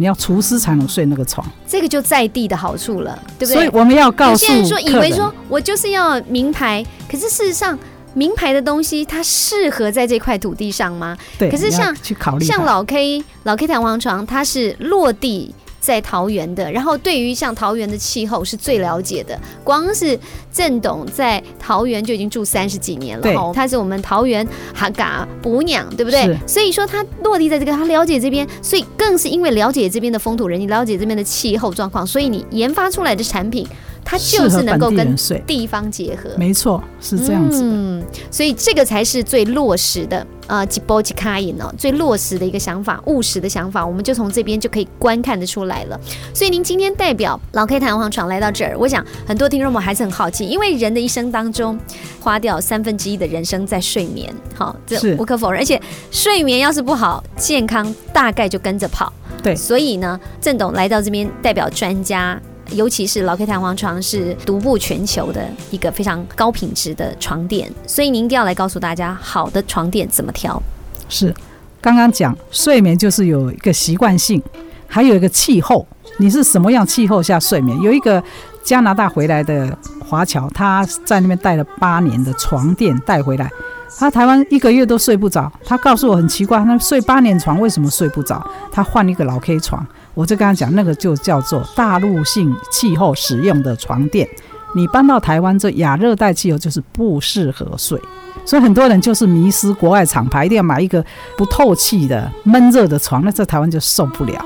[0.00, 3.54] 你要厨师才能睡那个床，这个就在地的好处了，对不对？
[3.54, 7.78] 所以我们要告诉有些人说以为说我就是要名牌，可是事实上
[8.14, 11.14] 名牌的东西它适合在这块土地上吗？
[11.38, 15.54] 对，可是像去考虑，像老 K 老 K 弹簧床，它是落地。
[15.80, 19.40] 在桃园的，然后对于像桃园的气候是最了解的。
[19.64, 20.16] 光是
[20.52, 26.38] 郑董在桃园就已经住三十几年了，他是我们桃园哈嘎补娘，对不对是？
[26.46, 33.66] 所以说他落地在这个，他了解这边，所以更是因为了解这边的风土人情，了解这边的气候状况，所以你研发出来的产品，
[34.04, 35.14] 它就是能够跟
[35.46, 36.30] 地方结合。
[36.36, 37.66] 没错，是这样子的。
[37.68, 45.98] 嗯，所以这个才是最落实的，呃，吉波吉卡因哦，最落实的一个想法，务实的想法，我们就从这边就可以观看得出来了。
[46.34, 51.78] 所以您今天代表老 K 弹簧床来到这儿，我想很多听众们还是很好奇，因为人的一生当中
[52.20, 55.80] 花掉三分之一的人生在睡眠，好，这无可否认，而且
[56.10, 59.12] 睡眠要是不好，健康大概就跟着跑。
[59.42, 62.40] 对所以呢，郑董来到这边代表专家。
[62.72, 70.62] 尤其是老 K 弹簧床是独步全球的一个非常高品质的床垫，所以您一定要来告诉大家，好的床垫怎么挑。
[71.08, 71.34] 是，
[71.80, 74.40] 刚刚讲睡眠就是有一个习惯性，
[74.86, 75.84] 还有一个气候，
[76.18, 77.76] 你是什么样气候下睡眠？
[77.82, 78.22] 有一个
[78.70, 83.50] 加拿大回来的华侨，他在那边带了八年的床垫带回来，
[83.98, 85.50] 他台湾一个月都睡不着。
[85.64, 88.48] 他告诉我很奇怪，他睡八年床为什么睡不着？
[88.70, 94.28] 他换一个老 K 床，我就跟他讲，那个就叫做大陆性气候使用的床垫。
[94.72, 98.00] 你搬到台湾这亚热带气候就是不适合睡。
[98.44, 101.04] 所以很多人就是迷失国外厂牌，一定要买一个
[101.36, 104.40] 不透气的闷热的床，那在台湾就受不了。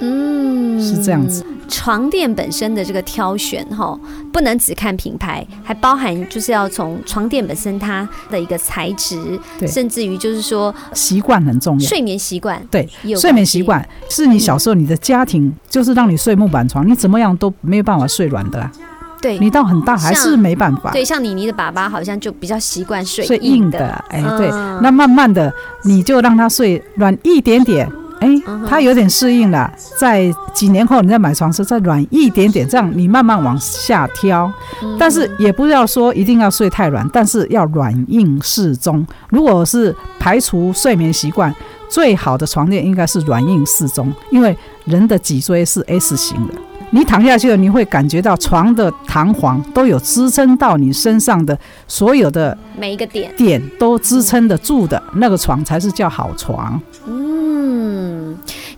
[0.00, 0.80] 嗯。
[0.80, 1.44] 是这样子。
[1.68, 3.98] 床垫本身的这个挑选哈，
[4.32, 9.68] 不能只看品牌，还包含就是要从床垫本身它的一个材质，对。
[9.68, 11.86] 甚至于就是说习惯很重要。
[11.86, 18.72] 睡眠习惯对有睡眠习惯是你小时候你的家庭就是让你睡木板床，你怎么样都没有办法睡软的、啊，
[19.20, 19.38] 对。
[19.38, 20.90] 你到很大还是没办法。
[20.90, 24.80] 对，像妮妮的爸爸好像就比较习惯睡睡硬的，哎，对，嗯。
[24.82, 25.52] 那慢慢的
[25.84, 27.86] 你就让他睡软一点点，
[28.20, 34.52] 哎嗯哼，他有点适应了，在几年后你再买床时再软一点点，这样你慢慢往下挑，
[34.82, 39.06] 嗯但是也不要说一定要睡太软，但是要软硬适中。
[39.28, 41.54] 如果是排除睡眠习惯，
[41.88, 46.54] 最好的床垫应该是软硬适中，因为人的脊椎是 S 型的。
[46.90, 53.30] 你躺下去了，你会感觉到床的弹簧都有支撑到你身上的所有的每一个点。
[53.36, 56.80] 点都支撑得住的那个床才是叫好床。
[57.06, 57.27] 嗯，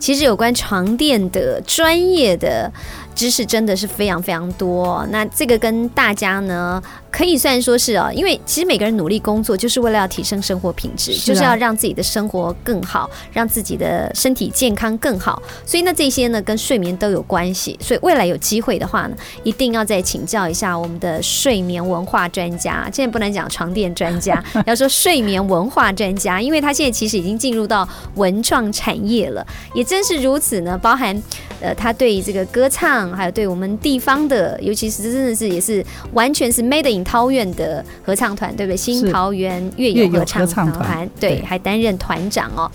[0.01, 2.73] 其实有关床垫的专业的
[3.15, 5.07] 知识真的是非常非常多。
[5.11, 15.43] 那这个跟大家呢，可以算说是哦，因为其实每个人努力工作，就是为了要提升生活品质，是啊就是要让自己的生活更好，让自己的身体健康更好。
[15.67, 17.79] 所以那，这些呢跟睡眠都有关系。
[17.81, 22.89] 所以未来有机会的话呢，一定要再请教一下我们的睡眠文化专家。
[22.93, 29.47] 现在不能讲床垫专家， 要说睡眠文化专家，因为他现在其实已经进入到文创产业了。
[29.75, 31.21] 也正是如此呢，包含
[31.61, 38.77] 呃，他对这个歌唱，还有对我们地方的，尤其是真的是也是完全是 Made in 桃园的合唱团，对不对？
[38.77, 42.71] 新桃园乐乐友友合唱团团，对，还担任团长哦。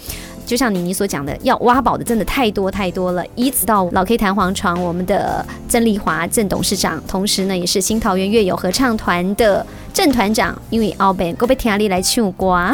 [0.45, 3.25] 就像妮妮所讲的，要挖宝的真的太多太多了。
[3.33, 9.65] 一直到老 K 弹簧床，我们的郑丽华郑董事长，同时呢也是新桃园乐友合唱团的
[9.95, 12.69] 郑团长，因为奥本我被听力来唱歌，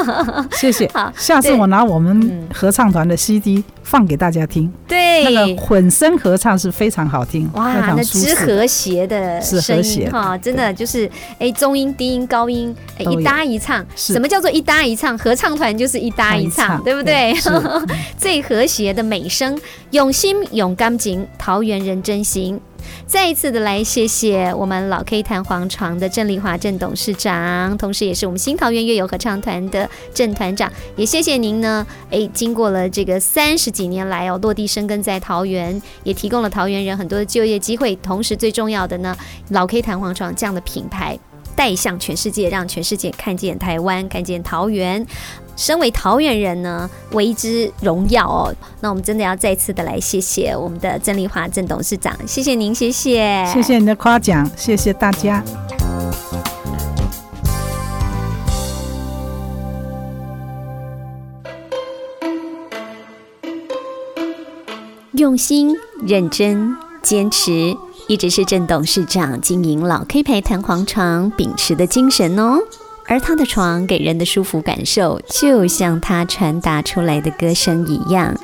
[0.52, 1.10] 谢谢好。
[1.16, 8.04] 下次我拿我们嗯合唱团的 CD 放给大家听，对，那个混声合唱是非常好听，哇，那。
[8.04, 13.82] 之和谐的声音哈，真的就是哎，中音、低音、高音，哎，一搭一唱。
[13.96, 15.16] 什么叫做一搭一唱？
[15.16, 17.34] 合唱团就是一搭一唱，对不对？
[18.18, 19.58] 最和谐的美声，
[19.92, 22.60] 用心用感情，桃园人真心。
[23.06, 31.86] 再一次的来谢谢我们老 K 弹簧床的郑丽华郑董事长，同时也是我们新桃园乐友合唱团的郑团长，也谢谢您呢。
[32.10, 39.16] 诶，经过了这个三十几年来哦，落地生根在桃园，也提供了桃园人很多的就业机会，同时最重要的呢，
[39.50, 41.18] 老 K 弹簧床这样的品牌。
[41.54, 45.06] 带向全世界，让全世界看见台湾，看见桃园。
[45.56, 48.54] 身为桃园人呢，为之荣耀哦。
[48.80, 55.42] 那我们真的要再次的来谢谢我们的郑丽华郑董事长，谢谢您，谢谢，谢谢你的夸奖，谢谢大家。
[65.12, 65.74] 用心、
[66.06, 67.74] 认真、坚持，
[68.06, 72.58] 一直是郑董事长经营老 K 牌弹簧床秉持的精神哦。
[73.08, 78.34] 而他的床给人的舒服感受，就像他传达出来的歌声一样。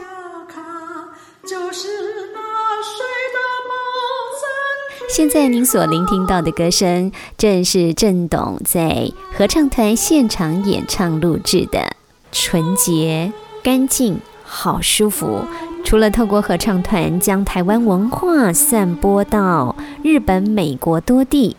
[5.08, 11.96] 现在您所聆听到的歌声，正是郑董在合唱团现场演唱录制的，
[12.30, 13.30] 纯洁、
[13.62, 15.44] 干净、好舒服。
[15.84, 21.56] 除了透过合唱团将台湾文化散播到日本、美国多地，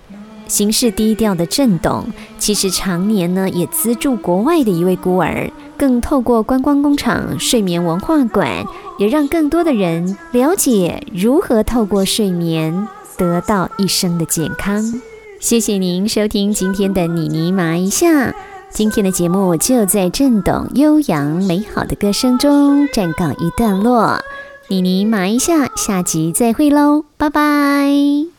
[0.53, 2.05] 行事低调的郑董，
[2.37, 8.63] 其实常年呢也资助国外的一位孤儿，更透过观光工厂、睡眠文化馆，
[8.99, 12.87] 也让更多的人了解如何透过睡眠
[13.17, 14.93] 得到一生的健康。
[15.39, 18.35] 谢谢您收听今天的妮妮麻一下。
[18.69, 24.19] 今天的节目就在郑董悠扬美好的歌声中暂告一段落。
[24.67, 28.32] 妮妮麻一下，下集再会喽，拜拜。